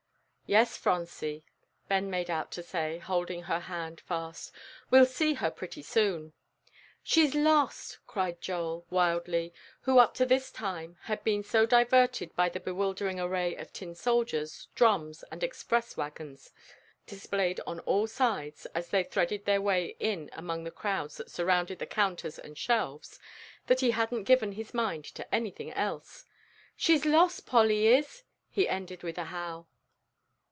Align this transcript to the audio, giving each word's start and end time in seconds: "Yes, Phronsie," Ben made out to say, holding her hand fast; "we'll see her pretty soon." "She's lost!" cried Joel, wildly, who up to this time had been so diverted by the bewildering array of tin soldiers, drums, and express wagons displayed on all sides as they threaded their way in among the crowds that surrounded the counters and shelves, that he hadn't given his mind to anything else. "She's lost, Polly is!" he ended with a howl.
"Yes, 0.47 0.75
Phronsie," 0.75 1.45
Ben 1.87 2.09
made 2.09 2.29
out 2.29 2.51
to 2.51 2.61
say, 2.61 2.97
holding 2.97 3.43
her 3.43 3.61
hand 3.61 4.01
fast; 4.01 4.51
"we'll 4.89 5.05
see 5.05 5.35
her 5.35 5.49
pretty 5.49 5.81
soon." 5.81 6.33
"She's 7.01 7.33
lost!" 7.33 7.99
cried 8.05 8.41
Joel, 8.41 8.85
wildly, 8.89 9.53
who 9.83 9.97
up 9.97 10.13
to 10.15 10.25
this 10.25 10.51
time 10.51 10.97
had 11.03 11.23
been 11.23 11.41
so 11.41 11.65
diverted 11.65 12.35
by 12.35 12.49
the 12.49 12.59
bewildering 12.59 13.17
array 13.17 13.55
of 13.55 13.71
tin 13.71 13.95
soldiers, 13.95 14.67
drums, 14.75 15.23
and 15.31 15.41
express 15.41 15.95
wagons 15.95 16.51
displayed 17.07 17.61
on 17.65 17.79
all 17.81 18.05
sides 18.05 18.65
as 18.75 18.89
they 18.89 19.03
threaded 19.05 19.45
their 19.45 19.61
way 19.61 19.95
in 20.01 20.29
among 20.33 20.65
the 20.65 20.69
crowds 20.71 21.15
that 21.15 21.31
surrounded 21.31 21.79
the 21.79 21.85
counters 21.85 22.37
and 22.37 22.57
shelves, 22.57 23.21
that 23.67 23.79
he 23.79 23.91
hadn't 23.91 24.23
given 24.25 24.51
his 24.51 24.73
mind 24.73 25.05
to 25.05 25.33
anything 25.33 25.71
else. 25.71 26.25
"She's 26.75 27.05
lost, 27.05 27.45
Polly 27.45 27.87
is!" 27.87 28.23
he 28.49 28.67
ended 28.67 29.01
with 29.01 29.17
a 29.17 29.25
howl. 29.31 29.69